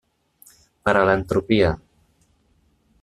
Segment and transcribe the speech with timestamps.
[0.87, 1.69] Per a l'entropia.